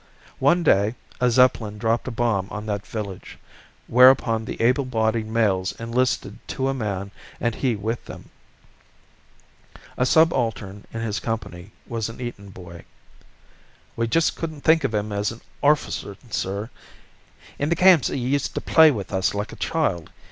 [0.39, 3.37] One day a Zeppelin dropped a bomb on that village,
[3.85, 8.31] whereupon the able bodied males enlisted to a man, and he with them.
[9.99, 12.83] A subaltern in his company was an Eton boy.
[13.95, 16.71] "We just couldn't think of 'im as an orficer, sir;
[17.59, 20.09] in the camps 'e used to play with us like a child.